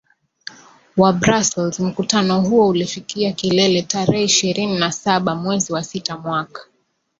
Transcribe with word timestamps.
wa 0.97 1.13
Brussels 1.13 1.79
Mkutano 1.79 2.41
huo 2.41 2.67
ulifikia 2.67 3.31
kilele 3.31 3.81
tarehe 3.81 4.23
ishirini 4.23 4.79
na 4.79 4.91
saba 4.91 5.35
mwezi 5.35 5.73
wa 5.73 5.83
sita 5.83 6.17
mwaka 6.17 6.61